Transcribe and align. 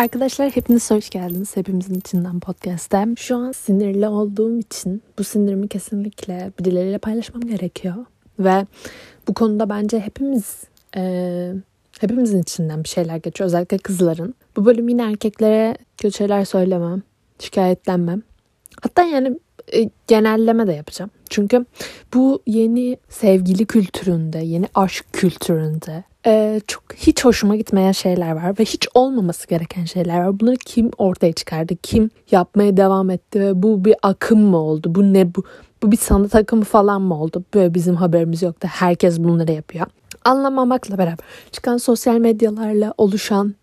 Arkadaşlar 0.00 0.50
hepiniz 0.50 0.90
hoş 0.90 1.10
geldiniz. 1.10 1.56
Hepimizin 1.56 1.94
içinden 1.94 2.40
podcast'te. 2.40 3.06
Şu 3.18 3.36
an 3.36 3.52
sinirli 3.52 4.08
olduğum 4.08 4.58
için 4.58 5.02
bu 5.18 5.24
sinirimi 5.24 5.68
kesinlikle 5.68 6.52
birileriyle 6.58 6.98
paylaşmam 6.98 7.42
gerekiyor. 7.42 7.94
Ve 8.38 8.66
bu 9.28 9.34
konuda 9.34 9.68
bence 9.68 10.00
hepimiz 10.00 10.64
e, 10.96 11.52
hepimizin 12.00 12.42
içinden 12.42 12.84
bir 12.84 12.88
şeyler 12.88 13.16
geçiyor. 13.16 13.46
Özellikle 13.46 13.78
kızların. 13.78 14.34
Bu 14.56 14.64
bölüm 14.64 14.88
yine 14.88 15.02
erkeklere 15.02 15.76
kötü 15.96 16.16
şeyler 16.16 16.44
söylemem, 16.44 17.02
şikayetlenmem. 17.38 18.22
Hatta 18.82 19.02
yani 19.02 19.38
e, 19.74 19.90
genelleme 20.06 20.66
de 20.66 20.72
yapacağım. 20.72 21.10
Çünkü 21.30 21.66
bu 22.14 22.42
yeni 22.46 22.96
sevgili 23.08 23.66
kültüründe, 23.66 24.38
yeni 24.38 24.66
aşk 24.74 25.06
kültüründe 25.12 26.04
e, 26.26 26.60
çok 26.66 26.82
hiç 26.96 27.24
hoşuma 27.24 27.56
gitmeyen 27.56 27.92
şeyler 27.92 28.32
var 28.32 28.58
ve 28.58 28.64
hiç 28.64 28.88
olmaması 28.94 29.48
gereken 29.48 29.84
şeyler 29.84 30.20
var. 30.20 30.40
Bunları 30.40 30.56
kim 30.56 30.90
ortaya 30.98 31.32
çıkardı? 31.32 31.74
Kim 31.82 32.10
yapmaya 32.30 32.76
devam 32.76 33.10
etti 33.10 33.52
bu 33.54 33.84
bir 33.84 33.94
akım 34.02 34.40
mı 34.40 34.56
oldu? 34.56 34.94
Bu 34.94 35.12
ne 35.12 35.34
bu? 35.34 35.44
Bu 35.82 35.92
bir 35.92 35.96
sanat 35.96 36.34
akımı 36.34 36.64
falan 36.64 37.02
mı 37.02 37.22
oldu? 37.22 37.44
Böyle 37.54 37.74
bizim 37.74 37.94
haberimiz 37.94 38.42
yoktu. 38.42 38.68
Herkes 38.70 39.18
bunları 39.18 39.52
yapıyor. 39.52 39.86
Anlamamakla 40.24 40.98
beraber 40.98 41.18
çıkan 41.52 41.76
sosyal 41.76 42.18
medyalarla 42.18 42.94
oluşan 42.98 43.54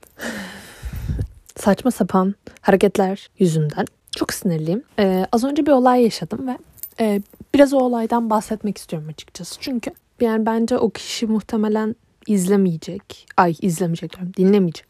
saçma 1.55 1.92
sapan 1.92 2.36
hareketler 2.62 3.30
yüzünden 3.39 3.86
çok 4.17 4.34
sinirliyim. 4.34 4.84
Ee, 5.00 5.28
az 5.31 5.44
önce 5.44 5.66
bir 5.66 5.72
olay 5.72 6.03
yaşadım 6.03 6.48
ve 6.48 6.58
e, 7.00 7.22
biraz 7.55 7.73
o 7.73 7.78
olaydan 7.78 8.30
bahsetmek 8.30 8.78
istiyorum 8.78 9.09
açıkçası. 9.09 9.55
Çünkü 9.59 9.92
yani 10.22 10.45
bence 10.45 10.78
o 10.78 10.89
kişi 10.89 11.28
muhtemelen 11.28 11.95
izlemeyecek. 12.27 13.27
Ay 13.38 13.55
izlemeyecek 13.62 14.13
diyorum 14.13 14.31
dinlemeyecek. 14.38 14.88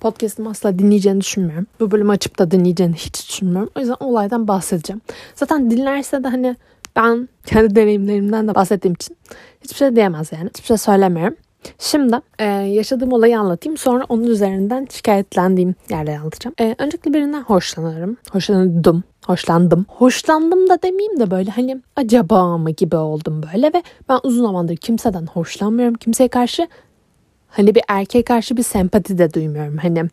Podcast'ımı 0.00 0.50
asla 0.50 0.78
dinleyeceğini 0.78 1.20
düşünmüyorum. 1.20 1.66
Bu 1.80 1.90
bölümü 1.90 2.10
açıp 2.10 2.38
da 2.38 2.50
dinleyeceğini 2.50 2.94
hiç 2.94 3.28
düşünmüyorum. 3.28 3.70
O 3.76 3.80
yüzden 3.80 3.96
olaydan 4.00 4.48
bahsedeceğim. 4.48 5.00
Zaten 5.34 5.70
dinlerse 5.70 6.24
de 6.24 6.28
hani 6.28 6.56
ben 6.96 7.28
kendi 7.46 7.74
deneyimlerimden 7.74 8.48
de 8.48 8.54
bahsettiğim 8.54 8.94
için 8.94 9.16
hiçbir 9.60 9.76
şey 9.76 9.96
diyemez 9.96 10.32
yani. 10.32 10.48
Hiçbir 10.48 10.66
şey 10.66 10.76
söylemiyorum. 10.76 11.36
Şimdi 11.78 12.16
e, 12.38 12.44
yaşadığım 12.44 13.12
olayı 13.12 13.40
anlatayım. 13.40 13.76
Sonra 13.76 14.04
onun 14.08 14.24
üzerinden 14.24 14.86
şikayetlendiğim 14.90 15.74
yerleri 15.90 16.18
anlatacağım. 16.18 16.54
E, 16.60 16.74
öncelikle 16.78 17.14
birinden 17.14 17.42
hoşlanırım. 17.42 18.16
Hoşlandım. 18.32 19.04
Hoşlandım. 19.26 19.86
Hoşlandım 19.88 20.68
da 20.68 20.82
demeyeyim 20.82 21.20
de 21.20 21.30
böyle 21.30 21.50
hani 21.50 21.82
acaba 21.96 22.58
mı 22.58 22.70
gibi 22.70 22.96
oldum 22.96 23.42
böyle 23.52 23.66
ve 23.66 23.82
ben 24.08 24.20
uzun 24.22 24.44
zamandır 24.44 24.76
kimseden 24.76 25.26
hoşlanmıyorum. 25.26 25.94
Kimseye 25.94 26.28
karşı 26.28 26.68
hani 27.48 27.74
bir 27.74 27.82
erkeğe 27.88 28.24
karşı 28.24 28.56
bir 28.56 28.62
sempati 28.62 29.18
de 29.18 29.34
duymuyorum. 29.34 29.76
Hani 29.76 30.04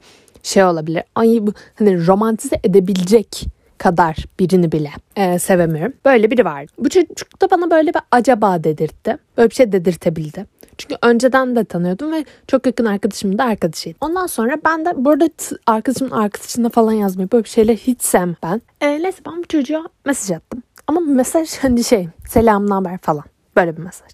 şey 0.44 0.64
olabilir. 0.64 1.04
Ay 1.16 1.40
bu 1.42 1.54
hani 1.76 2.08
romantize 2.08 2.60
edebilecek 2.64 3.46
kadar 3.78 4.16
birini 4.40 4.72
bile 4.72 4.92
e, 5.16 5.40
sevemiyorum. 5.40 5.94
Böyle 6.06 6.32
biri 6.32 6.46
var. 6.46 6.66
Bu 6.78 6.90
çocuk 6.90 7.42
da 7.42 7.52
bana 7.52 7.72
böyle 7.72 7.94
bir 7.94 8.02
acaba 8.12 8.64
dedirtti. 8.64 9.18
Böyle 9.38 9.50
bir 9.50 9.56
şey 9.56 9.72
dedirtebildi. 9.72 10.46
Çünkü 10.78 10.96
önceden 11.02 11.56
de 11.56 11.64
tanıyordum 11.64 12.12
ve 12.12 12.26
çok 12.48 12.66
yakın 12.66 12.86
arkadaşımın 12.86 13.38
da 13.38 13.44
arkadaşıydı. 13.44 13.98
Ondan 14.02 14.28
sonra 14.28 14.58
ben 14.66 14.86
de 14.86 15.06
burada 15.06 15.30
arkadaşımın 15.68 16.12
arkadaşına 16.12 16.70
falan 16.70 16.92
yazmayı 16.92 17.32
böyle 17.32 17.44
bir 17.44 17.50
şeyler 17.50 17.76
hiç 17.76 18.02
sevmem 18.02 18.36
ben. 18.44 18.62
E, 18.82 19.04
neyse 19.04 19.22
ben 19.26 19.38
bu 19.38 19.48
çocuğa 19.48 19.86
mesaj 20.06 20.38
attım. 20.38 20.64
Ama 20.88 21.00
mesaj 21.00 21.58
hani 21.62 21.84
şey 21.84 22.08
selam 22.28 22.68
haber 22.68 22.98
falan. 22.98 23.24
Böyle 23.56 23.78
bir 23.78 23.82
mesaj. 23.82 24.10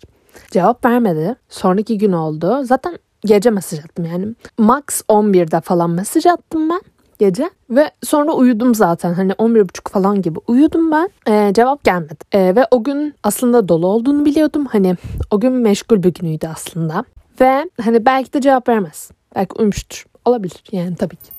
Cevap 0.51 0.85
vermedi. 0.85 1.35
Sonraki 1.49 1.97
gün 1.97 2.11
oldu. 2.11 2.61
Zaten 2.63 2.97
gece 3.25 3.49
mesaj 3.49 3.79
attım 3.79 4.05
yani. 4.05 4.27
Max 4.57 4.83
11'de 5.09 5.61
falan 5.61 5.89
mesaj 5.89 6.25
attım 6.25 6.69
ben 6.69 6.81
gece 7.21 7.49
ve 7.69 7.91
sonra 8.03 8.31
uyudum 8.31 8.75
zaten 8.75 9.13
hani 9.13 9.31
11.30 9.31 9.91
falan 9.91 10.21
gibi 10.21 10.39
uyudum 10.47 10.91
ben 10.91 11.09
ee, 11.27 11.53
cevap 11.53 11.83
gelmedi 11.83 12.23
ee, 12.31 12.55
ve 12.55 12.67
o 12.71 12.83
gün 12.83 13.13
aslında 13.23 13.67
dolu 13.67 13.87
olduğunu 13.87 14.25
biliyordum 14.25 14.65
hani 14.65 14.95
o 15.31 15.39
gün 15.39 15.51
meşgul 15.51 16.03
bir 16.03 16.13
günüydü 16.13 16.47
aslında 16.47 17.05
ve 17.41 17.69
hani 17.81 18.05
belki 18.05 18.33
de 18.33 18.41
cevap 18.41 18.69
vermez 18.69 19.11
belki 19.35 19.53
uyumuştur 19.53 20.05
olabilir 20.25 20.63
yani 20.71 20.95
tabii 20.95 21.15
ki 21.15 21.31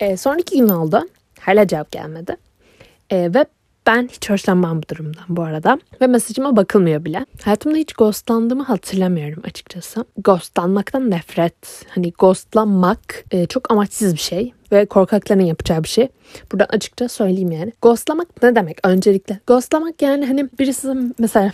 ee, 0.00 0.16
sonraki 0.16 0.58
gün 0.58 0.68
oldu 0.68 1.00
hala 1.40 1.66
cevap 1.66 1.92
gelmedi 1.92 2.36
ee, 3.10 3.30
ve 3.34 3.44
ben 3.86 4.08
hiç 4.12 4.30
hoşlanmam 4.30 4.82
bu 4.82 4.88
durumdan 4.88 5.24
bu 5.28 5.42
arada. 5.42 5.78
Ve 6.00 6.06
mesajıma 6.06 6.56
bakılmıyor 6.56 7.04
bile. 7.04 7.26
Hayatımda 7.42 7.76
hiç 7.76 7.92
ghostlandığımı 7.92 8.62
hatırlamıyorum 8.62 9.42
açıkçası. 9.46 10.04
Ghostlanmaktan 10.18 11.10
nefret. 11.10 11.86
Hani 11.88 12.12
ghostlanmak 12.12 13.24
e, 13.30 13.46
çok 13.46 13.72
amaçsız 13.72 14.12
bir 14.12 14.18
şey. 14.18 14.52
Ve 14.72 14.86
korkakların 14.86 15.40
yapacağı 15.40 15.82
bir 15.82 15.88
şey. 15.88 16.08
Buradan 16.52 16.66
açıkça 16.68 17.08
söyleyeyim 17.08 17.52
yani. 17.52 17.72
Ghostlamak 17.82 18.42
ne 18.42 18.54
demek 18.54 18.78
öncelikle? 18.84 19.40
Ghostlamak 19.46 20.02
yani 20.02 20.26
hani 20.26 20.48
birisi 20.58 20.94
mesela 21.18 21.52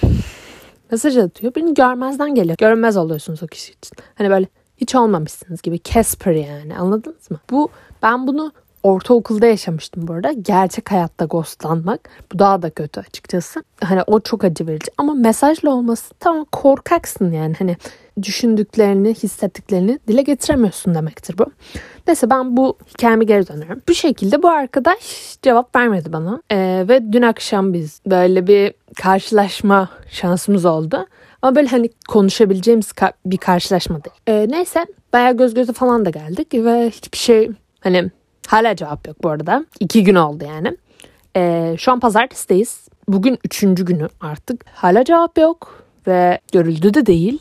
mesaj 0.91 1.17
atıyor. 1.17 1.55
Birini 1.55 1.75
görmezden 1.75 2.35
geliyor. 2.35 2.57
Görünmez 2.57 2.97
oluyorsunuz 2.97 3.43
o 3.43 3.47
kişi 3.47 3.73
için. 3.73 3.97
Hani 4.15 4.31
böyle 4.31 4.47
hiç 4.77 4.95
olmamışsınız 4.95 5.63
gibi. 5.63 5.81
Casper 5.85 6.33
yani 6.33 6.77
anladınız 6.77 7.31
mı? 7.31 7.39
Bu 7.51 7.69
ben 8.03 8.27
bunu 8.27 8.53
ortaokulda 8.83 9.47
yaşamıştım 9.47 10.09
bu 10.09 10.13
arada. 10.13 10.33
Gerçek 10.33 10.91
hayatta 10.91 11.25
ghostlanmak. 11.25 12.09
Bu 12.33 12.39
daha 12.39 12.63
da 12.63 12.71
kötü 12.71 13.01
açıkçası. 13.01 13.65
Hani 13.85 14.03
o 14.07 14.21
çok 14.21 14.45
acı 14.45 14.67
verici. 14.67 14.93
Ama 14.99 15.15
mesajla 15.15 15.71
olması 15.71 16.15
tamam 16.21 16.47
korkaksın 16.53 17.33
yani. 17.33 17.55
Hani 17.59 17.77
düşündüklerini, 18.23 19.15
hissettiklerini 19.15 19.99
dile 20.09 20.23
getiremiyorsun 20.23 20.95
demektir 20.95 21.39
bu. 21.39 21.47
Neyse 22.07 22.31
ben 22.31 22.57
bu 22.57 22.79
hikayeme 22.89 23.25
geri 23.25 23.49
dönüyorum. 23.49 23.83
Bu 23.89 23.95
şekilde 23.95 24.43
bu 24.43 24.49
arkadaş 24.49 24.99
cevap 25.43 25.77
vermedi 25.77 26.13
bana. 26.13 26.43
Ee, 26.51 26.85
ve 26.89 27.13
dün 27.13 27.23
akşam 27.23 27.73
biz 27.73 28.01
böyle 28.07 28.47
bir 28.47 28.75
karşılaşma 28.97 29.89
şansımız 30.11 30.65
oldu. 30.65 31.07
Ama 31.43 31.57
böyle 31.57 31.69
hani 31.69 31.91
konuşabileceğimiz 32.09 32.93
bir 33.27 33.37
karşılaşma 33.37 34.01
değil. 34.05 34.17
Ee, 34.27 34.47
neyse 34.51 34.87
bayağı 35.13 35.37
göz 35.37 35.55
göze 35.55 35.73
falan 35.73 36.05
da 36.05 36.11
geldik 36.11 36.55
ve 36.55 36.91
hiçbir 36.91 37.19
şey 37.19 37.51
hani 37.81 38.11
Hala 38.47 38.77
cevap 38.77 39.09
yok 39.09 39.23
bu 39.23 39.29
arada. 39.29 39.67
İki 39.81 40.05
gün 40.05 40.15
oldu 40.15 40.45
yani. 40.45 40.77
Ee, 41.37 41.75
şu 41.79 41.93
an 41.93 42.01
pazartesideyiz. 42.01 42.89
Bugün 43.09 43.39
üçüncü 43.45 43.85
günü 43.85 44.09
artık. 44.21 44.65
Hala 44.75 45.05
cevap 45.05 45.39
yok 45.39 45.85
ve 46.07 46.39
görüldü 46.53 46.95
de 46.95 47.07
değil. 47.07 47.39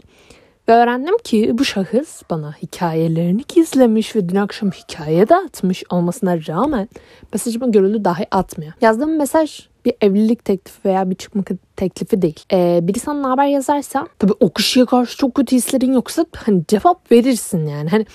Ve 0.68 0.74
öğrendim 0.74 1.18
ki 1.24 1.51
bu 1.57 1.66
şahıs 1.66 2.22
bana 2.29 2.53
hikayelerini 2.53 3.41
gizlemiş 3.47 4.16
ve 4.16 4.29
dün 4.29 4.35
akşam 4.35 4.72
hikaye 4.72 5.29
de 5.29 5.35
atmış 5.35 5.84
olmasına 5.90 6.38
rağmen 6.47 6.90
mesajıma 7.34 7.68
görüldü 7.68 8.06
dahi 8.06 8.28
atmıyor. 8.31 8.73
Yazdığım 8.81 9.18
mesaj 9.18 9.68
bir 9.85 9.94
evlilik 10.02 10.46
teklifi 10.46 10.85
veya 10.85 11.09
bir 11.09 11.16
çıkma 11.16 11.44
teklifi 11.75 12.22
değil. 12.22 12.46
Ee, 12.52 12.79
biri 12.84 13.00
sana 13.00 13.29
haber 13.29 13.46
yazarsa 13.46 14.07
tabii 14.19 14.34
o 14.40 14.50
kişiye 14.50 14.85
karşı 14.85 15.18
çok 15.18 15.35
kötü 15.35 15.56
hislerin 15.56 15.94
yoksa 15.94 16.25
hani 16.35 16.63
cevap 16.68 17.12
verirsin 17.12 17.68
yani. 17.68 17.90
Hani 17.90 18.06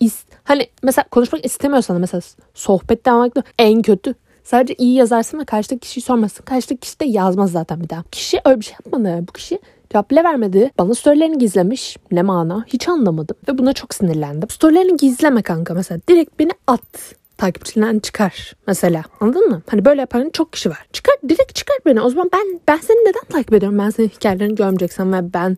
is, 0.00 0.24
hani 0.44 0.66
mesela 0.82 1.04
konuşmak 1.10 1.46
istemiyorsan 1.46 2.00
mesela 2.00 2.20
sohbet 2.54 3.06
devam 3.06 3.30
en 3.58 3.82
kötü. 3.82 4.14
Sadece 4.44 4.74
iyi 4.74 4.94
yazarsın 4.94 5.38
ve 5.38 5.44
karşıdaki 5.44 5.80
kişiyi 5.80 6.00
sormasın. 6.00 6.44
Karşıdaki 6.44 6.80
kişi 6.80 7.00
de 7.00 7.04
yazmaz 7.04 7.52
zaten 7.52 7.80
bir 7.80 7.88
daha. 7.88 8.02
Kişi 8.02 8.40
öyle 8.44 8.60
bir 8.60 8.64
şey 8.64 8.76
yapmadı. 8.84 9.24
Bu 9.28 9.32
kişi 9.32 9.58
cevap 9.92 10.12
vermedi. 10.12 10.70
Bana 10.78 10.94
storylerini 10.94 11.38
gizlemiş. 11.38 11.96
Ne 12.10 12.22
mana? 12.22 12.64
Hiç 12.66 12.88
anlamadım. 12.88 13.36
Ve 13.48 13.58
buna 13.58 13.72
çok 13.72 13.94
sinirlendim. 13.94 14.50
Storylerini 14.50 14.96
gizleme 14.96 15.42
kanka 15.42 15.74
mesela. 15.74 16.00
Direkt 16.08 16.38
beni 16.38 16.50
at 16.66 17.14
takipçiliğinden 17.38 17.98
çıkar 17.98 18.52
mesela. 18.66 19.02
Anladın 19.20 19.48
mı? 19.48 19.62
Hani 19.70 19.84
böyle 19.84 20.00
yapan 20.00 20.30
çok 20.32 20.52
kişi 20.52 20.70
var. 20.70 20.86
Çıkar 20.92 21.14
direkt 21.28 21.54
çıkar 21.54 21.76
beni. 21.86 22.00
O 22.00 22.10
zaman 22.10 22.30
ben 22.32 22.60
ben 22.68 22.76
seni 22.76 22.96
neden 22.96 23.24
takip 23.28 23.52
ediyorum? 23.52 23.78
Ben 23.78 23.90
senin 23.90 24.08
hikayelerini 24.08 24.54
görmeyeceksem 24.54 25.12
ve 25.12 25.32
ben 25.34 25.56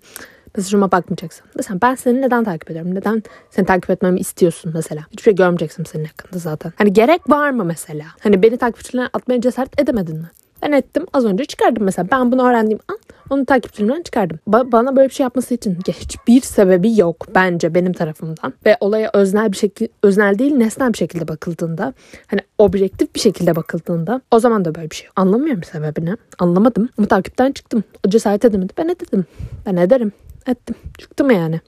mesajıma 0.56 0.92
bakmayacaksın. 0.92 1.46
Mesela 1.56 1.78
ben 1.82 1.94
seni 1.94 2.20
neden 2.20 2.44
takip 2.44 2.70
ediyorum? 2.70 2.94
Neden 2.94 3.22
seni 3.50 3.66
takip 3.66 3.90
etmemi 3.90 4.20
istiyorsun 4.20 4.72
mesela? 4.74 5.02
Hiçbir 5.10 5.22
şey 5.22 5.34
görmeyeceksin 5.34 5.84
senin 5.84 6.04
hakkında 6.04 6.38
zaten. 6.38 6.72
Hani 6.76 6.92
gerek 6.92 7.30
var 7.30 7.50
mı 7.50 7.64
mesela? 7.64 8.04
Hani 8.20 8.42
beni 8.42 8.56
takipçilerine 8.56 9.08
atmaya 9.12 9.40
cesaret 9.40 9.80
edemedin 9.80 10.16
mi? 10.16 10.30
Ben 10.62 10.72
ettim. 10.72 11.06
Az 11.12 11.24
önce 11.24 11.44
çıkardım 11.44 11.84
mesela. 11.84 12.08
Ben 12.10 12.32
bunu 12.32 12.48
öğrendiğim 12.48 12.80
an 12.88 12.98
onu 13.32 13.46
takipçilerimden 13.46 14.02
çıkardım. 14.02 14.38
Ba- 14.48 14.72
bana 14.72 14.96
böyle 14.96 15.08
bir 15.08 15.14
şey 15.14 15.24
yapması 15.24 15.54
için 15.54 15.78
hiçbir 15.88 16.40
sebebi 16.40 16.98
yok 16.98 17.26
bence 17.34 17.74
benim 17.74 17.92
tarafımdan. 17.92 18.52
Ve 18.66 18.76
olaya 18.80 19.10
öznel 19.14 19.52
bir 19.52 19.56
şekilde, 19.56 19.92
öznel 20.02 20.38
değil 20.38 20.54
nesnel 20.54 20.92
bir 20.92 20.98
şekilde 20.98 21.28
bakıldığında, 21.28 21.94
hani 22.26 22.40
objektif 22.58 23.14
bir 23.14 23.20
şekilde 23.20 23.56
bakıldığında 23.56 24.20
o 24.30 24.38
zaman 24.38 24.64
da 24.64 24.74
böyle 24.74 24.90
bir 24.90 24.96
şey 24.96 25.06
yok. 25.06 25.12
Anlamıyorum 25.16 25.62
sebebini. 25.62 26.16
Anlamadım. 26.38 26.88
Ama 26.98 27.06
takipten 27.06 27.52
çıktım. 27.52 27.84
O 28.06 28.10
cesaret 28.10 28.44
edemedi. 28.44 28.72
Ben 28.78 28.88
ededim. 28.88 29.24
Ben 29.66 29.76
ederim 29.76 30.12
ettim. 30.46 30.74
Çıktım 30.98 31.30
yani. 31.30 31.60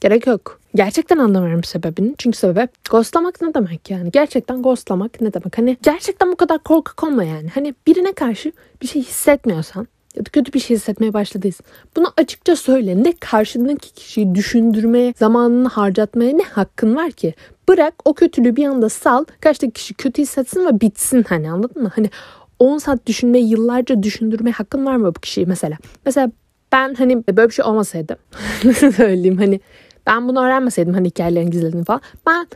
Gerek 0.00 0.26
yok. 0.26 0.60
Gerçekten 0.74 1.18
anlamıyorum 1.18 1.64
sebebini. 1.64 2.14
Çünkü 2.18 2.38
sebep 2.38 2.70
ghostlamak 2.90 3.42
ne 3.42 3.54
demek 3.54 3.90
yani? 3.90 4.10
Gerçekten 4.10 4.62
ghostlamak 4.62 5.20
ne 5.20 5.32
demek? 5.32 5.58
Hani 5.58 5.76
gerçekten 5.82 6.32
bu 6.32 6.36
kadar 6.36 6.58
korkak 6.58 7.04
olma 7.04 7.24
yani. 7.24 7.48
Hani 7.48 7.74
birine 7.86 8.12
karşı 8.12 8.52
bir 8.82 8.86
şey 8.86 9.02
hissetmiyorsan 9.02 9.86
ya 10.18 10.26
da 10.26 10.30
kötü 10.30 10.52
bir 10.52 10.60
şey 10.60 10.76
hissetmeye 10.76 11.12
başladıysan 11.12 11.66
bunu 11.96 12.12
açıkça 12.16 12.56
söyle. 12.56 13.02
Ne 13.02 13.12
karşındaki 13.12 13.92
kişiyi 13.92 14.34
düşündürmeye, 14.34 15.14
zamanını 15.16 15.68
harcatmaya 15.68 16.32
ne 16.32 16.42
hakkın 16.42 16.96
var 16.96 17.10
ki? 17.10 17.34
Bırak 17.68 17.94
o 18.04 18.14
kötülüğü 18.14 18.56
bir 18.56 18.66
anda 18.66 18.88
sal. 18.88 19.24
Karşıdaki 19.40 19.72
kişi 19.72 19.94
kötü 19.94 20.22
hissetsin 20.22 20.66
ve 20.66 20.80
bitsin 20.80 21.24
hani 21.28 21.50
anladın 21.50 21.82
mı? 21.82 21.92
Hani 21.96 22.10
10 22.58 22.78
saat 22.78 23.06
düşünmeye, 23.06 23.44
yıllarca 23.44 24.02
düşündürmeye 24.02 24.52
hakkın 24.52 24.86
var 24.86 24.96
mı 24.96 25.14
bu 25.14 25.20
kişiyi 25.20 25.46
mesela? 25.46 25.76
Mesela 26.06 26.30
ben 26.72 26.94
hani 26.94 27.26
böyle 27.26 27.48
bir 27.48 27.54
şey 27.54 27.64
olmasaydı 27.64 28.18
söyleyeyim 28.96 29.38
hani 29.38 29.60
ben 30.06 30.28
bunu 30.28 30.44
öğrenmeseydim 30.44 30.94
hani 30.94 31.08
hikayelerin 31.08 31.50
gizlediğini 31.50 31.84
falan 31.84 32.00
ben 32.26 32.46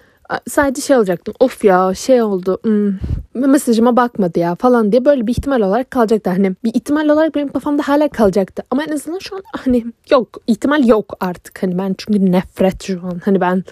sadece 0.49 0.83
şey 0.83 0.97
olacaktım. 0.97 1.35
Of 1.41 1.65
ya 1.65 1.95
şey 1.95 2.23
oldu. 2.23 2.59
Hmm, 2.63 2.93
mesajıma 3.35 3.97
bakmadı 3.97 4.39
ya 4.39 4.55
falan 4.55 4.93
diye 4.93 5.05
böyle 5.05 5.27
bir 5.27 5.33
ihtimal 5.33 5.61
olarak 5.61 5.91
kalacaktı. 5.91 6.31
Hani 6.31 6.55
bir 6.65 6.75
ihtimal 6.75 7.09
olarak 7.09 7.35
benim 7.35 7.49
kafamda 7.49 7.83
hala 7.89 8.09
kalacaktı. 8.09 8.63
Ama 8.71 8.85
en 8.85 8.93
azından 8.93 9.19
şu 9.19 9.37
an 9.37 9.43
hani 9.57 9.85
yok. 10.11 10.43
ihtimal 10.47 10.89
yok 10.89 11.17
artık. 11.21 11.63
Hani 11.63 11.79
ben 11.79 11.95
çünkü 11.99 12.33
nefret 12.33 12.83
şu 12.83 13.01
an. 13.05 13.21
Hani 13.25 13.41
ben 13.41 13.65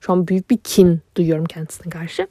şu 0.00 0.12
an 0.12 0.28
büyük 0.28 0.50
bir 0.50 0.56
kin 0.56 1.00
duyuyorum 1.16 1.44
kendisine 1.44 1.90
karşı. 1.90 2.26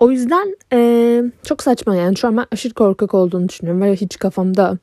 O 0.00 0.10
yüzden 0.10 0.56
ee, 0.72 1.22
çok 1.42 1.62
saçma 1.62 1.96
yani. 1.96 2.16
Şu 2.16 2.28
an 2.28 2.36
ben 2.36 2.46
aşırı 2.52 2.74
korkak 2.74 3.14
olduğunu 3.14 3.48
düşünüyorum. 3.48 3.82
Ve 3.82 3.96
hiç 3.96 4.18
kafamda 4.18 4.78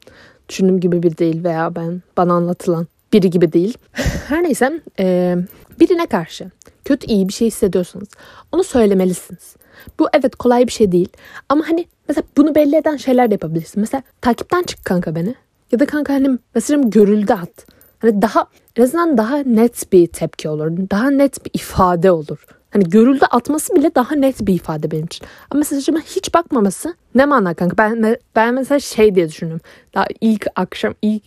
düşündüğüm 0.50 0.80
gibi 0.80 1.04
bir 1.04 1.18
değil 1.18 1.44
veya 1.44 1.76
ben 1.76 2.02
bana 2.18 2.34
anlatılan 2.34 2.88
biri 3.14 3.30
gibi 3.30 3.54
değil. 3.54 3.78
Her 4.28 4.44
neyse 4.44 4.82
e, 5.00 5.36
birine 5.80 6.06
karşı 6.06 6.52
kötü 6.86 7.08
iyi 7.08 7.28
bir 7.28 7.34
şey 7.34 7.48
hissediyorsanız 7.48 8.08
onu 8.52 8.64
söylemelisiniz. 8.64 9.56
Bu 10.00 10.08
evet 10.14 10.36
kolay 10.36 10.68
bir 10.68 10.72
şey 10.72 10.92
değil. 10.92 11.10
Ama 11.50 11.70
hani 11.70 11.86
mesela 12.08 12.24
bunu 12.38 12.56
belli 12.56 12.76
eden 12.76 12.98
şeyler 12.98 13.30
de 13.30 13.34
yapabilirsin. 13.34 13.82
Mesela 13.82 14.04
takipten 14.22 14.64
çık 14.64 14.86
kanka 14.86 15.16
beni. 15.16 15.36
Ya 15.72 15.80
da 15.80 15.86
kanka 15.86 16.14
hani 16.14 16.38
mesela 16.56 16.84
görüldü 16.86 17.34
at. 17.34 17.66
Hani 18.00 18.22
daha 18.22 18.48
en 18.76 18.84
azından 18.84 19.18
daha 19.18 19.38
net 19.38 19.92
bir 19.94 20.08
tepki 20.08 20.50
olur. 20.50 20.72
Daha 20.92 21.10
net 21.10 21.46
bir 21.46 21.52
ifade 21.54 22.12
olur. 22.12 22.46
Hani 22.70 22.90
görüldü 22.90 23.26
atması 23.32 23.76
bile 23.76 23.96
daha 23.96 24.16
net 24.16 24.48
bir 24.48 24.54
ifade 24.54 24.92
benim 24.92 25.06
için. 25.06 25.28
Ama 25.50 25.58
mesajıma 25.58 26.00
hiç 26.00 26.34
bakmaması 26.34 26.96
ne 27.16 27.26
mana 27.26 27.54
kanka? 27.54 27.78
Ben, 27.78 28.18
ben 28.36 28.54
mesela 28.54 28.80
şey 28.80 29.16
diye 29.16 29.30
düşünüyorum. 29.30 29.62
Daha 29.96 30.06
ilk 30.22 30.48
akşam 30.56 30.94
ilk 31.02 31.24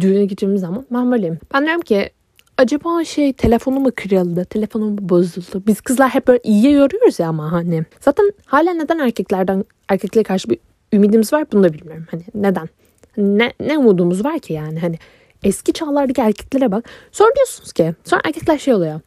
düğüne 0.00 0.24
gideceğimiz 0.24 0.60
zaman 0.60 0.86
ben 0.90 1.12
böyleyim. 1.12 1.38
Ben 1.54 1.64
diyorum 1.64 1.80
ki 1.80 2.10
acaba 2.58 3.04
şey 3.04 3.32
telefonu 3.32 3.80
mu 3.80 3.90
kırıldı, 3.96 4.44
telefonu 4.44 4.84
mu 4.90 4.96
bozuldu? 5.00 5.62
Biz 5.66 5.80
kızlar 5.80 6.08
hep 6.08 6.28
böyle 6.28 6.40
iyiye 6.44 6.72
yoruyoruz 6.72 7.18
ya 7.18 7.28
ama 7.28 7.52
hani. 7.52 7.84
Zaten 8.00 8.32
hala 8.46 8.74
neden 8.74 8.98
erkeklerden 8.98 9.64
erkeklere 9.88 10.24
karşı 10.24 10.50
bir 10.50 10.58
ümidimiz 10.92 11.32
var 11.32 11.44
bunu 11.52 11.62
da 11.64 11.72
bilmiyorum. 11.72 12.06
Hani 12.10 12.22
neden? 12.34 12.68
Ne, 13.16 13.52
ne 13.60 13.78
umudumuz 13.78 14.24
var 14.24 14.38
ki 14.38 14.52
yani 14.52 14.78
hani 14.80 14.98
eski 15.44 15.72
çağlardaki 15.72 16.20
erkeklere 16.20 16.72
bak. 16.72 16.84
Sonra 17.12 17.34
diyorsunuz 17.36 17.72
ki 17.72 17.94
sonra 18.04 18.20
erkekler 18.24 18.58
şey 18.58 18.74
oluyor. 18.74 19.00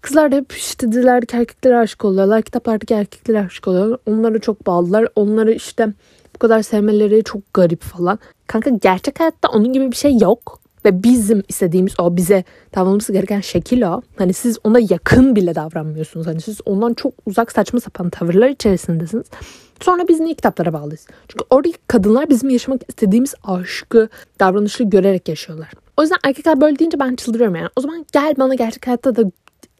Kızlar 0.00 0.32
da 0.32 0.36
hep 0.36 0.52
işte 0.52 0.92
dizilerdeki 0.92 1.36
erkeklere 1.36 1.78
aşık 1.78 2.04
oluyorlar. 2.04 2.42
Kitaplardaki 2.42 2.94
erkeklere 2.94 3.40
aşık 3.40 3.68
oluyorlar. 3.68 3.98
Onlara 4.06 4.38
çok 4.38 4.66
bağlılar. 4.66 5.08
Onları 5.16 5.52
işte 5.52 5.88
bu 6.34 6.38
kadar 6.38 6.62
sevmeleri 6.62 7.24
çok 7.24 7.54
garip 7.54 7.82
falan. 7.82 8.18
Kanka 8.46 8.70
gerçek 8.70 9.20
hayatta 9.20 9.48
onun 9.48 9.72
gibi 9.72 9.90
bir 9.90 9.96
şey 9.96 10.18
yok. 10.18 10.60
Ve 10.84 11.02
bizim 11.02 11.42
istediğimiz 11.48 12.00
o 12.00 12.16
bize 12.16 12.44
davranmamız 12.74 13.06
gereken 13.06 13.40
şekil 13.40 13.82
o. 13.82 14.02
Hani 14.16 14.32
siz 14.32 14.58
ona 14.64 14.78
yakın 14.78 15.36
bile 15.36 15.54
davranmıyorsunuz. 15.54 16.26
Hani 16.26 16.40
siz 16.40 16.60
ondan 16.64 16.94
çok 16.94 17.12
uzak 17.26 17.52
saçma 17.52 17.80
sapan 17.80 18.10
tavırlar 18.10 18.48
içerisindesiniz. 18.48 19.26
Sonra 19.80 20.08
biz 20.08 20.20
niye 20.20 20.34
kitaplara 20.34 20.72
bağlıyız? 20.72 21.06
Çünkü 21.28 21.44
oradaki 21.50 21.78
kadınlar 21.88 22.30
bizim 22.30 22.50
yaşamak 22.50 22.80
istediğimiz 22.88 23.34
aşkı, 23.44 24.08
davranışı 24.40 24.84
görerek 24.84 25.28
yaşıyorlar. 25.28 25.68
O 25.96 26.02
yüzden 26.02 26.18
erkekler 26.24 26.60
böyle 26.60 26.78
deyince 26.78 26.98
ben 27.00 27.16
çıldırıyorum 27.16 27.56
yani. 27.56 27.68
O 27.76 27.80
zaman 27.80 28.06
gel 28.12 28.34
bana 28.38 28.54
gerçek 28.54 28.86
hayatta 28.86 29.16
da 29.16 29.22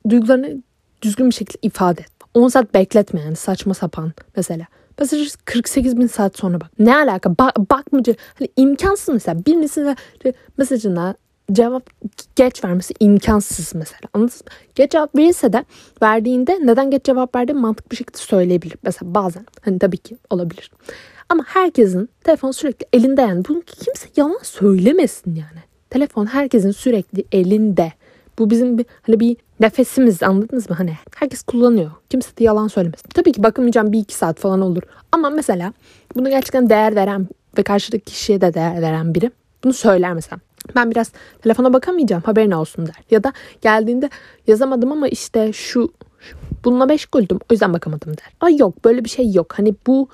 duygularını 0.08 0.62
düzgün 1.02 1.30
bir 1.30 1.34
şekilde 1.34 1.58
ifade 1.62 2.00
et. 2.00 2.13
10 2.34 2.48
saat 2.48 2.74
bekletme 2.74 3.20
yani 3.20 3.36
saçma 3.36 3.74
sapan 3.74 4.12
mesela. 4.36 4.66
Mesela 4.98 5.24
48 5.44 5.96
bin 5.96 6.06
saat 6.06 6.38
sonra 6.38 6.60
bak. 6.60 6.70
Ne 6.78 6.96
alaka? 6.96 7.30
Ba- 7.30 7.70
bakmayacak. 7.70 8.16
Hani 8.38 8.48
imkansız 8.56 9.14
mesela. 9.14 9.46
Birisine 9.46 9.96
mesajına 10.58 11.14
cevap 11.52 11.90
geç 12.36 12.64
vermesi 12.64 12.94
imkansız 13.00 13.74
mesela. 13.74 14.00
Anladınız 14.12 14.40
mı? 14.40 14.48
Geç 14.74 14.92
cevap 14.92 15.16
verirse 15.16 15.52
de 15.52 15.64
verdiğinde 16.02 16.58
neden 16.62 16.90
geç 16.90 17.04
cevap 17.04 17.34
verdiğini 17.34 17.60
mantıklı 17.60 17.90
bir 17.90 17.96
şekilde 17.96 18.18
söyleyebilir. 18.18 18.76
Mesela 18.82 19.14
bazen. 19.14 19.46
Hani 19.60 19.78
tabii 19.78 19.96
ki 19.96 20.16
olabilir. 20.30 20.70
Ama 21.28 21.44
herkesin 21.46 22.08
telefon 22.24 22.50
sürekli 22.50 22.86
elinde 22.92 23.20
yani. 23.20 23.44
Bunu 23.48 23.62
kimse 23.62 24.08
yalan 24.16 24.40
söylemesin 24.42 25.34
yani. 25.34 25.60
Telefon 25.90 26.26
herkesin 26.26 26.70
sürekli 26.70 27.24
elinde. 27.32 27.92
Bu 28.38 28.50
bizim 28.50 28.78
bir 28.78 28.86
hani 29.02 29.20
bir 29.20 29.36
nefesimiz 29.60 30.22
anladınız 30.22 30.70
mı? 30.70 30.76
Hani 30.76 30.96
herkes 31.16 31.42
kullanıyor. 31.42 31.90
Kimse 32.10 32.36
de 32.36 32.44
yalan 32.44 32.68
söylemesin. 32.68 33.08
Tabii 33.14 33.32
ki 33.32 33.42
bakamayacağım 33.42 33.92
bir 33.92 33.98
iki 33.98 34.14
saat 34.14 34.38
falan 34.38 34.60
olur. 34.60 34.82
Ama 35.12 35.30
mesela 35.30 35.72
bunu 36.16 36.30
gerçekten 36.30 36.70
değer 36.70 36.96
veren 36.96 37.28
ve 37.58 37.62
karşıdaki 37.62 38.04
kişiye 38.04 38.40
de 38.40 38.54
değer 38.54 38.82
veren 38.82 39.14
biri 39.14 39.30
bunu 39.64 39.72
söyler 39.72 40.14
mesela. 40.14 40.38
Ben 40.76 40.90
biraz 40.90 41.12
telefona 41.42 41.72
bakamayacağım 41.72 42.22
haberin 42.22 42.50
olsun 42.50 42.86
der. 42.86 42.96
Ya 43.10 43.24
da 43.24 43.32
geldiğinde 43.62 44.10
yazamadım 44.46 44.92
ama 44.92 45.08
işte 45.08 45.52
şu 45.52 45.92
bununla 46.64 46.86
meşguldüm 46.86 47.36
o 47.36 47.46
yüzden 47.50 47.72
bakamadım 47.72 48.08
der. 48.16 48.32
Ay 48.40 48.56
yok 48.56 48.84
böyle 48.84 49.04
bir 49.04 49.08
şey 49.08 49.32
yok. 49.32 49.58
Hani 49.58 49.74
bu 49.86 50.08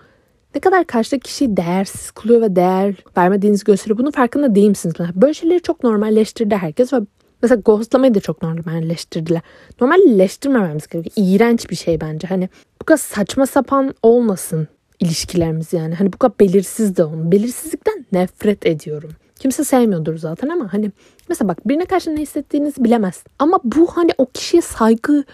ne 0.55 0.61
kadar 0.61 0.85
karşıdaki 0.85 1.23
kişiyi 1.23 1.57
değersiz 1.57 2.11
kılıyor 2.11 2.41
ve 2.41 2.57
değer 2.57 2.95
vermediğinizi 3.17 3.65
gösteriyor. 3.65 3.99
Bunun 3.99 4.11
farkında 4.11 4.55
değil 4.55 4.69
misiniz? 4.69 4.95
Böyle 5.15 5.35
şeyleri 5.35 5.63
çok 5.63 5.85
normalleştirdi 5.85 6.57
herkes 6.57 6.93
ve 6.93 7.01
Mesela 7.43 7.61
ghostlamayı 7.61 8.15
da 8.15 8.21
çok 8.21 8.43
normalleştirdiler. 8.43 9.41
Normalleştirmememiz 9.81 10.87
gerekiyor. 10.87 11.15
İğrenç 11.17 11.71
bir 11.71 11.77
şey 11.77 12.01
bence. 12.01 12.27
Hani 12.29 12.49
bu 12.81 12.85
kadar 12.85 12.99
saçma 12.99 13.47
sapan 13.47 13.95
olmasın 14.03 14.69
ilişkilerimiz 15.01 15.73
yani. 15.73 15.95
Hani 15.95 16.13
bu 16.13 16.19
kadar 16.19 16.39
belirsiz 16.39 16.97
de 16.97 17.05
olun. 17.05 17.33
Belirsizlikten 17.33 18.07
nefret 18.13 18.67
ediyorum. 18.67 19.11
Kimse 19.39 19.65
sevmiyordur 19.65 20.17
zaten 20.17 20.49
ama 20.49 20.73
hani 20.73 20.93
mesela 21.29 21.49
bak 21.49 21.69
birine 21.69 21.85
karşı 21.85 22.17
ne 22.17 22.21
hissettiğinizi 22.21 22.85
bilemez. 22.85 23.25
Ama 23.39 23.61
bu 23.65 23.87
hani 23.87 24.11
o 24.19 24.27
kişiye 24.27 24.63
saygı 24.63 25.25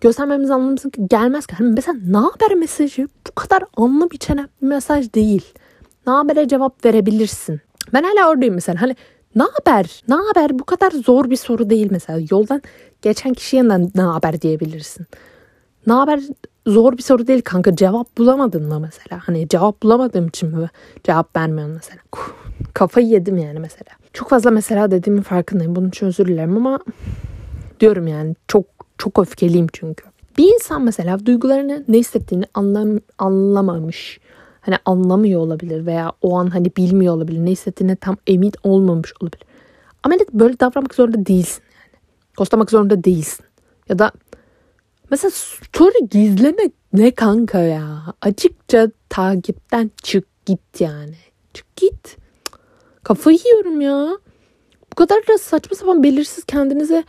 göstermemiz 0.00 0.50
anlamımız 0.50 0.84
gelmez 1.10 1.46
ki. 1.46 1.54
Hani 1.58 1.72
mesela 1.72 1.98
ne 2.06 2.16
haber 2.16 2.54
mesajı 2.54 3.08
bu 3.28 3.34
kadar 3.34 3.64
anlam 3.76 4.08
içeren 4.12 4.48
bir 4.62 4.66
mesaj 4.66 5.14
değil. 5.14 5.44
Ne 6.06 6.12
habere 6.12 6.48
cevap 6.48 6.84
verebilirsin. 6.84 7.60
Ben 7.94 8.02
hala 8.02 8.30
oradayım 8.30 8.54
mesela. 8.54 8.82
Hani 8.82 8.96
ne 9.38 9.42
haber? 9.42 10.02
Ne 10.08 10.14
haber? 10.14 10.58
Bu 10.58 10.64
kadar 10.64 10.90
zor 10.90 11.30
bir 11.30 11.36
soru 11.36 11.70
değil 11.70 11.88
mesela. 11.90 12.20
Yoldan 12.30 12.62
geçen 13.02 13.34
kişiye 13.34 13.68
ne 13.68 14.02
haber 14.02 14.40
diyebilirsin. 14.40 15.06
Ne 15.86 15.92
haber? 15.92 16.20
Zor 16.66 16.96
bir 16.96 17.02
soru 17.02 17.26
değil 17.26 17.42
kanka. 17.42 17.76
Cevap 17.76 18.18
bulamadın 18.18 18.68
mı 18.68 18.80
mesela? 18.80 19.20
Hani 19.24 19.48
cevap 19.48 19.82
bulamadığım 19.82 20.26
için 20.28 20.58
mi 20.58 20.68
cevap 21.04 21.36
vermiyorum 21.36 21.74
mesela? 21.74 22.00
Kafayı 22.74 23.06
yedim 23.06 23.38
yani 23.38 23.58
mesela. 23.58 23.90
Çok 24.12 24.28
fazla 24.28 24.50
mesela 24.50 24.90
dediğimin 24.90 25.22
farkındayım. 25.22 25.76
Bunun 25.76 25.88
için 25.88 26.06
özür 26.06 26.26
dilerim 26.26 26.56
ama 26.56 26.78
diyorum 27.80 28.06
yani 28.06 28.34
çok 28.48 28.64
çok 28.98 29.18
öfkeliyim 29.18 29.66
çünkü. 29.72 30.04
Bir 30.38 30.54
insan 30.54 30.82
mesela 30.82 31.26
duygularını 31.26 31.84
ne 31.88 31.98
hissettiğini 31.98 32.44
anlam 32.54 32.98
anlamamış 33.18 34.20
hani 34.68 34.78
anlamıyor 34.84 35.40
olabilir 35.40 35.86
veya 35.86 36.12
o 36.22 36.38
an 36.38 36.46
hani 36.46 36.76
bilmiyor 36.76 37.14
olabilir. 37.14 37.44
Ne 37.44 37.50
hissettiğine 37.50 37.96
tam 37.96 38.16
emin 38.26 38.52
olmamış 38.62 39.12
olabilir. 39.20 39.42
Ama 40.02 40.14
böyle 40.32 40.60
davranmak 40.60 40.94
zorunda 40.94 41.26
değilsin 41.26 41.62
yani. 41.74 42.00
Kostamak 42.36 42.70
zorunda 42.70 43.04
değilsin. 43.04 43.46
Ya 43.88 43.98
da 43.98 44.12
mesela 45.10 45.30
story 45.30 46.08
gizlemek 46.10 46.72
ne 46.92 47.10
kanka 47.10 47.58
ya. 47.58 48.04
Açıkça 48.22 48.88
takipten 49.08 49.90
çık 50.02 50.46
git 50.46 50.80
yani. 50.80 51.16
Çık 51.54 51.76
git. 51.76 52.16
Kafayı 53.02 53.38
yiyorum 53.46 53.80
ya. 53.80 54.18
Bu 54.92 54.94
kadar 54.96 55.26
da 55.28 55.38
saçma 55.38 55.76
sapan 55.76 56.02
belirsiz 56.02 56.44
kendinize 56.44 57.04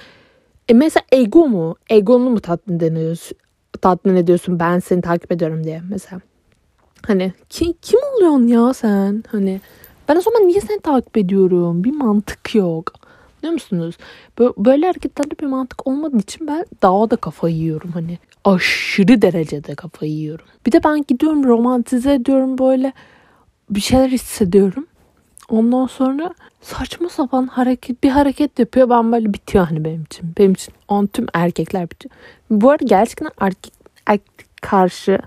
e 0.69 0.73
mesela 0.73 1.03
ego 1.11 1.47
mu? 1.47 1.75
Egonu 1.89 2.29
mu 2.29 2.39
tatmin 2.39 2.79
ediyorsun? 2.79 3.37
Tatmin 3.81 4.15
ediyorsun 4.15 4.59
ben 4.59 4.79
seni 4.79 5.01
takip 5.01 5.31
ediyorum 5.31 5.63
diye 5.63 5.81
mesela. 5.89 6.21
Hani 7.07 7.33
ki, 7.49 7.73
kim 7.81 7.99
oluyorsun 8.15 8.47
ya 8.47 8.73
sen? 8.73 9.23
Hani 9.31 9.61
ben 10.09 10.15
o 10.15 10.21
zaman 10.21 10.47
niye 10.47 10.61
seni 10.61 10.79
takip 10.79 11.17
ediyorum? 11.17 11.83
Bir 11.83 11.91
mantık 11.91 12.55
yok. 12.55 12.93
Biliyor 13.37 13.53
musunuz? 13.53 13.97
Böyle 14.39 14.85
hareketlerde 14.85 15.39
bir 15.39 15.45
mantık 15.45 15.87
olmadığı 15.87 16.17
için 16.17 16.47
ben 16.47 16.65
daha 16.81 17.11
da 17.11 17.15
kafayı 17.15 17.55
yiyorum. 17.55 17.91
Hani 17.91 18.17
aşırı 18.45 19.21
derecede 19.21 19.75
kafayı 19.75 20.11
yiyorum. 20.11 20.45
Bir 20.65 20.71
de 20.71 20.83
ben 20.83 21.03
gidiyorum 21.07 21.43
romantize 21.43 22.13
ediyorum 22.13 22.57
böyle 22.57 22.93
bir 23.69 23.79
şeyler 23.79 24.09
hissediyorum. 24.09 24.87
Ondan 25.49 25.85
sonra 25.85 26.33
saçma 26.61 27.09
sapan 27.09 27.47
hareket 27.47 28.03
bir 28.03 28.09
hareket 28.09 28.59
yapıyor. 28.59 28.89
Ben 28.89 29.11
böyle 29.11 29.33
bitiyor 29.33 29.67
hani 29.67 29.85
benim 29.85 30.03
için. 30.03 30.33
Benim 30.37 30.51
için 30.51 30.73
on 30.87 31.05
tüm 31.05 31.25
erkekler 31.33 31.89
bitiyor. 31.89 32.15
Bu 32.49 32.71
arada 32.71 32.85
gerçekten 32.85 33.29
erkek, 33.39 33.73
erkek 34.05 34.61
karşı 34.61 35.19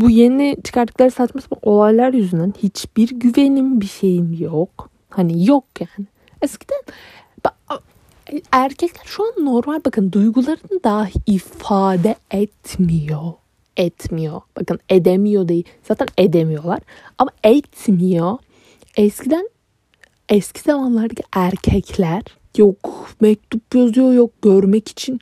bu 0.00 0.10
yeni 0.10 0.56
çıkarttıkları 0.64 1.10
saçma 1.10 1.40
sapan 1.40 1.58
olaylar 1.62 2.12
yüzünden 2.12 2.54
hiçbir 2.62 3.08
güvenim 3.08 3.80
bir 3.80 3.86
şeyim 3.86 4.36
yok. 4.40 4.90
Hani 5.10 5.46
yok 5.46 5.64
yani. 5.80 6.06
Eskiden 6.42 6.82
erkekler 8.52 9.04
şu 9.04 9.24
an 9.24 9.44
normal 9.44 9.80
bakın 9.84 10.12
duygularını 10.12 10.84
dahi 10.84 11.12
ifade 11.26 12.16
etmiyor. 12.30 13.32
Etmiyor. 13.76 14.40
Bakın 14.60 14.78
edemiyor 14.88 15.48
değil. 15.48 15.64
Zaten 15.88 16.08
edemiyorlar. 16.18 16.80
Ama 17.18 17.30
etmiyor. 17.44 18.38
Eskiden 18.96 19.48
eski 20.28 20.60
zamanlardaki 20.60 21.22
erkekler 21.32 22.22
yok 22.56 23.08
mektup 23.20 23.74
yazıyor 23.74 24.12
yok 24.12 24.42
görmek 24.42 24.88
için 24.88 25.20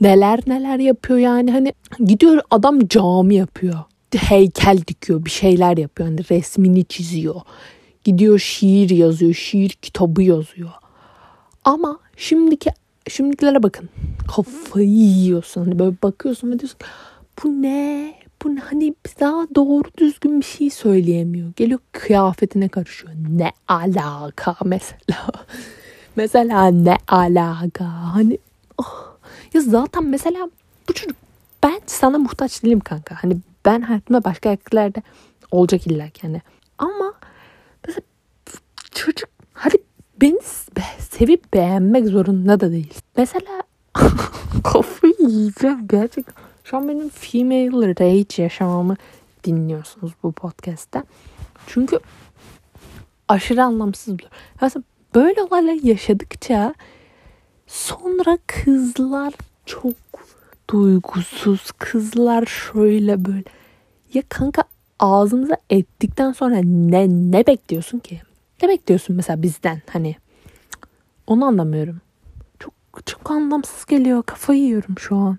neler 0.00 0.40
neler 0.46 0.78
yapıyor 0.78 1.18
yani 1.18 1.52
hani 1.52 1.72
gidiyor 2.04 2.40
adam 2.50 2.88
cami 2.88 3.34
yapıyor 3.34 3.78
heykel 4.16 4.78
dikiyor 4.86 5.24
bir 5.24 5.30
şeyler 5.30 5.76
yapıyor. 5.76 6.08
Hani 6.08 6.20
resmini 6.30 6.84
çiziyor. 6.84 7.40
Gidiyor 8.04 8.38
şiir 8.38 8.90
yazıyor 8.90 9.34
şiir 9.34 9.70
kitabı 9.70 10.22
yazıyor. 10.22 10.70
Ama 11.64 11.98
şimdiki 12.16 12.70
şimdikilere 13.10 13.62
bakın. 13.62 13.88
Kafayı 14.36 14.88
yiyorsun. 14.88 15.64
Hani 15.64 15.78
böyle 15.78 15.96
bakıyorsun 16.02 16.50
ve 16.50 16.58
diyorsun 16.58 16.78
bu 17.44 17.48
ne? 17.48 18.14
Bu 18.44 18.56
ne? 18.56 18.60
hani 18.60 18.94
daha 19.20 19.46
doğru 19.54 19.88
düzgün 19.98 20.40
bir 20.40 20.44
şey 20.44 20.70
söyleyemiyor. 20.70 21.52
Geliyor 21.56 21.80
kıyafetine 21.92 22.68
karışıyor. 22.68 23.12
Ne 23.30 23.52
alaka 23.68 24.56
mesela? 24.64 25.26
Mesela 26.16 26.66
ne 26.66 26.96
alaka? 27.08 27.84
Hani 27.84 28.38
oh. 28.78 29.16
ya 29.54 29.60
zaten 29.60 30.04
mesela 30.04 30.50
bu 30.88 30.92
çocuk 30.92 31.16
ben 31.62 31.80
sana 31.86 32.18
muhtaç 32.18 32.62
değilim 32.62 32.80
kanka. 32.80 33.22
Hani 33.22 33.36
ben 33.66 33.80
hayatımda 33.80 34.24
başka 34.24 34.50
erkeklerde 34.50 35.02
olacak 35.50 35.86
illa 35.86 36.08
yani 36.22 36.42
ama 36.78 37.14
mesela 37.86 38.02
çocuk 38.90 39.28
hadi 39.52 39.76
beni 40.20 40.40
sevip 40.98 41.54
beğenmek 41.54 42.06
zorunda 42.06 42.60
da 42.60 42.72
değil. 42.72 42.94
Mesela 43.16 43.62
kafayı 44.64 45.14
yiyeceğim 45.18 45.88
gerçekten. 45.88 46.34
Şu 46.64 46.76
an 46.76 46.88
benim 46.88 47.08
female 47.08 47.88
rage 47.88 48.42
yaşamamı 48.42 48.96
dinliyorsunuz 49.44 50.12
bu 50.22 50.32
podcast'te. 50.32 51.02
Çünkü 51.66 51.98
aşırı 53.28 53.64
anlamsız 53.64 54.18
bir. 54.18 54.26
Mesela 54.62 54.82
böyle 55.14 55.42
olaylar 55.42 55.78
yaşadıkça 55.82 56.74
sonra 57.66 58.38
kızlar 58.46 59.34
çok 59.66 59.94
duygusuz. 60.70 61.70
Kızlar 61.78 62.46
şöyle 62.46 63.24
böyle. 63.24 63.44
Ya 64.16 64.22
kanka 64.28 64.62
ağzımıza 64.98 65.56
ettikten 65.70 66.32
sonra 66.32 66.56
ne 66.64 67.08
ne 67.08 67.46
bekliyorsun 67.46 67.98
ki? 67.98 68.20
Ne 68.62 68.68
bekliyorsun 68.68 69.16
mesela 69.16 69.42
bizden 69.42 69.82
hani? 69.90 70.16
Onu 71.26 71.44
anlamıyorum. 71.44 72.00
Çok 72.58 72.72
çok 73.06 73.30
anlamsız 73.30 73.86
geliyor. 73.86 74.22
Kafayı 74.22 74.60
yiyorum 74.60 74.98
şu 74.98 75.16
an. 75.16 75.38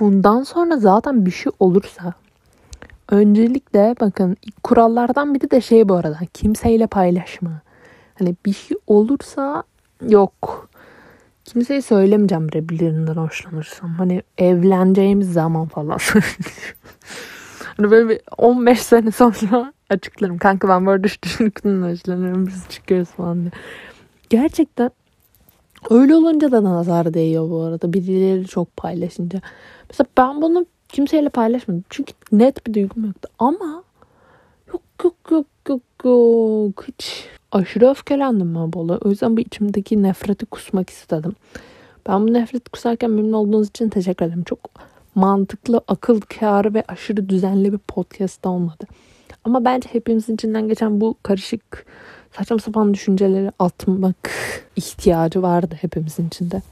Bundan 0.00 0.42
sonra 0.42 0.76
zaten 0.76 1.26
bir 1.26 1.30
şey 1.30 1.52
olursa 1.60 2.12
öncelikle 3.10 3.94
bakın 4.00 4.36
kurallardan 4.62 5.34
biri 5.34 5.50
de 5.50 5.60
şey 5.60 5.88
bu 5.88 5.94
arada 5.94 6.18
kimseyle 6.34 6.86
paylaşma. 6.86 7.50
Hani 8.18 8.36
bir 8.46 8.52
şey 8.52 8.76
olursa 8.86 9.62
yok. 10.08 10.68
Kimseye 11.44 11.82
söylemeyeceğim 11.82 12.48
birbirlerinden 12.48 13.14
hoşlanırsam. 13.14 13.94
Hani 13.94 14.22
evleneceğimiz 14.38 15.32
zaman 15.32 15.68
falan 15.68 15.98
Hani 17.78 17.90
böyle 17.90 18.08
bir 18.08 18.20
15 18.38 18.80
sene 18.80 19.10
sonra 19.10 19.72
açıklarım. 19.90 20.38
Kanka 20.38 20.68
ben 20.68 20.86
böyle 20.86 21.02
düşünürken 21.22 21.82
hoşlanıyorum. 21.82 22.46
Biz 22.46 22.68
çıkıyoruz 22.68 23.08
falan 23.08 23.40
diye. 23.40 23.50
Gerçekten 24.30 24.90
öyle 25.90 26.14
olunca 26.14 26.52
da 26.52 26.64
nazar 26.64 27.14
değiyor 27.14 27.50
bu 27.50 27.62
arada. 27.62 27.92
Birileri 27.92 28.46
çok 28.46 28.76
paylaşınca. 28.76 29.40
Mesela 29.90 30.06
ben 30.16 30.42
bunu 30.42 30.66
kimseyle 30.88 31.28
paylaşmadım. 31.28 31.84
Çünkü 31.90 32.12
net 32.32 32.66
bir 32.66 32.74
duygum 32.74 33.04
yoktu. 33.04 33.28
Ama 33.38 33.84
yok 34.72 34.82
yok 35.04 35.14
yok 35.30 35.46
yok 35.68 35.82
yok. 36.04 36.84
Hiç 36.88 37.26
aşırı 37.52 37.90
öfkelendim 37.90 38.54
ben 38.54 38.72
bu. 38.72 38.98
O 39.04 39.10
yüzden 39.10 39.36
bu 39.36 39.40
içimdeki 39.40 40.02
nefreti 40.02 40.46
kusmak 40.46 40.90
istedim. 40.90 41.32
Ben 42.08 42.28
bu 42.28 42.32
nefreti 42.32 42.70
kusarken 42.70 43.10
memnun 43.10 43.32
olduğunuz 43.32 43.68
için 43.68 43.88
teşekkür 43.88 44.26
ederim. 44.26 44.44
Çok 44.44 44.58
mantıklı, 45.18 45.80
akıl 45.88 46.20
kârı 46.20 46.74
ve 46.74 46.84
aşırı 46.88 47.28
düzenli 47.28 47.72
bir 47.72 47.78
podcast 47.78 48.46
olmadı. 48.46 48.86
Ama 49.44 49.64
bence 49.64 49.88
hepimizin 49.92 50.34
içinden 50.34 50.68
geçen 50.68 51.00
bu 51.00 51.14
karışık 51.22 51.86
saçma 52.36 52.58
sapan 52.58 52.94
düşünceleri 52.94 53.52
atmak 53.58 54.30
ihtiyacı 54.76 55.42
vardı 55.42 55.78
hepimizin 55.80 56.26
içinde. 56.26 56.62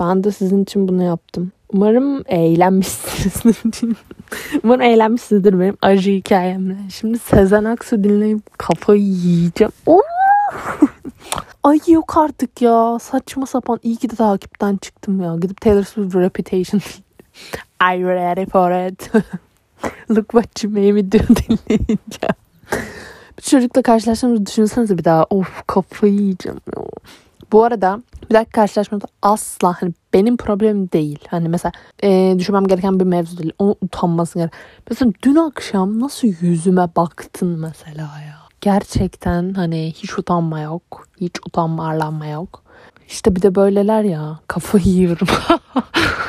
Ben 0.00 0.24
de 0.24 0.32
sizin 0.32 0.62
için 0.62 0.88
bunu 0.88 1.02
yaptım. 1.02 1.52
Umarım 1.72 2.22
eğlenmişsinizdir. 2.26 3.96
Umarım 4.64 4.82
eğlenmişsinizdir 4.82 5.60
benim 5.60 5.76
acı 5.82 6.10
hikayemle. 6.10 6.76
Şimdi 6.90 7.18
Sezen 7.18 7.64
Aksu 7.64 8.04
dinleyip 8.04 8.58
kafayı 8.58 9.02
yiyeceğim. 9.02 9.72
Oh! 9.86 10.00
Ay 11.62 11.78
yok 11.86 12.16
artık 12.16 12.62
ya. 12.62 12.98
Saçma 12.98 13.46
sapan. 13.46 13.80
İyi 13.82 13.96
ki 13.96 14.10
de 14.10 14.14
takipten 14.14 14.76
çıktım 14.76 15.20
ya. 15.20 15.36
Gidip 15.36 15.60
Taylor 15.60 15.82
Swift 15.82 16.14
Reputation 16.14 16.80
Are 17.80 17.98
you 17.98 18.08
ready 18.08 18.46
for 18.46 18.88
it? 18.88 19.10
Look 20.10 20.32
what 20.32 20.64
you 20.64 20.72
made 20.72 20.92
me 20.92 21.12
do 21.12 21.18
dinleyince. 21.28 22.28
Bir 23.38 23.42
çocukla 23.42 23.82
karşılaştığımızı 23.82 24.46
düşünsenize 24.46 24.98
bir 24.98 25.04
daha. 25.04 25.24
Of 25.30 25.62
kafayı 25.66 26.14
yiyeceğim. 26.14 26.60
Bu 27.52 27.64
arada 27.64 28.02
bir 28.30 28.34
dakika 28.34 28.60
karşılaşmada 28.60 29.06
asla 29.22 29.82
hani 29.82 29.92
benim 30.12 30.36
problemim 30.36 30.92
değil. 30.92 31.18
Hani 31.28 31.48
mesela 31.48 31.72
e, 32.02 32.34
düşünmem 32.38 32.66
gereken 32.66 33.00
bir 33.00 33.04
mevzu 33.04 33.38
değil. 33.38 33.52
Onu 33.58 33.76
utanması 33.80 34.38
gerek. 34.38 34.52
Mesela 34.90 35.12
dün 35.22 35.36
akşam 35.36 36.00
nasıl 36.00 36.28
yüzüme 36.40 36.88
baktın 36.96 37.58
mesela 37.58 38.02
ya. 38.02 38.38
Gerçekten 38.60 39.54
hani 39.54 39.92
hiç 39.96 40.18
utanma 40.18 40.60
yok. 40.60 41.08
Hiç 41.20 41.32
utanma 41.46 41.88
arlanma 41.88 42.26
yok. 42.26 42.62
İşte 43.08 43.36
bir 43.36 43.42
de 43.42 43.54
böyleler 43.54 44.02
ya. 44.02 44.38
Kafayı 44.48 44.84
yiyorum. 44.84 45.28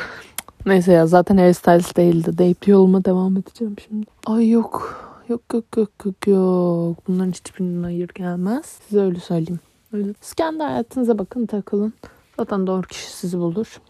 Neyse 0.66 0.92
ya 0.92 1.06
zaten 1.06 1.36
hairstylist 1.36 1.96
değildi 1.96 2.38
deyip 2.38 2.68
yoluma 2.68 3.04
devam 3.04 3.36
edeceğim 3.36 3.76
şimdi. 3.88 4.06
Ay 4.26 4.50
yok. 4.50 5.06
Yok 5.28 5.42
yok 5.54 5.64
yok 5.76 5.90
yok 6.04 6.26
yok. 6.26 6.98
Bunların 7.08 7.30
hiçbirinden 7.30 7.82
hayır 7.82 8.10
gelmez. 8.14 8.64
Size 8.88 9.00
öyle 9.00 9.20
söyleyeyim. 9.20 9.60
Öyle. 9.92 10.14
Siz 10.20 10.34
kendi 10.34 10.62
hayatınıza 10.62 11.18
bakın 11.18 11.46
takılın. 11.46 11.92
Zaten 12.38 12.66
doğru 12.66 12.82
kişi 12.82 13.10
sizi 13.10 13.38
bulur. 13.38 13.80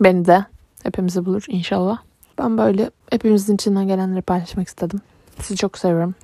Beni 0.00 0.26
de 0.26 0.44
hepimizi 0.82 1.26
bulur 1.26 1.44
inşallah. 1.48 1.98
Ben 2.38 2.58
böyle 2.58 2.90
hepimizin 3.10 3.54
içinden 3.54 3.88
gelenleri 3.88 4.22
paylaşmak 4.22 4.68
istedim. 4.68 5.00
Sizi 5.38 5.56
çok 5.56 5.78
seviyorum. 5.78 6.14